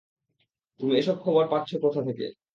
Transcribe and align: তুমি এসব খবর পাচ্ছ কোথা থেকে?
তুমি 0.79 0.93
এসব 0.97 1.15
খবর 1.23 1.43
পাচ্ছ 1.51 1.69
কোথা 1.83 2.01
থেকে? 2.07 2.25